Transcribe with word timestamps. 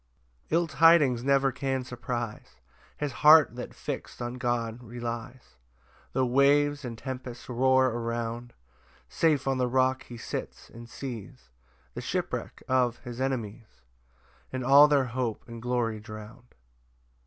5 0.45 0.51
[Ill 0.53 0.65
tidings 0.65 1.23
never 1.23 1.51
can 1.51 1.83
surprise 1.83 2.55
His 2.97 3.11
heart 3.11 3.55
that 3.55 3.75
fix'd 3.75 4.19
on 4.19 4.39
God 4.39 4.81
relies, 4.81 5.57
Tho' 6.13 6.25
waves 6.25 6.83
and 6.83 6.97
tempests 6.97 7.47
roar 7.47 7.85
around: 7.91 8.53
Safe 9.09 9.47
on 9.47 9.59
the 9.59 9.67
rock 9.67 10.05
he 10.05 10.17
sits, 10.17 10.71
and 10.71 10.89
sees 10.89 11.51
The 11.93 12.01
shipwreck 12.01 12.63
of 12.67 12.97
his 13.03 13.21
enemies, 13.21 13.83
And 14.51 14.63
all 14.65 14.87
their 14.87 15.05
hope 15.05 15.47
and 15.47 15.61
glory 15.61 15.99
drown'd. 15.99 16.55